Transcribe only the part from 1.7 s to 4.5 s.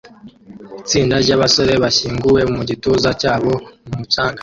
bashyinguwe mu gituza cyabo mu mucanga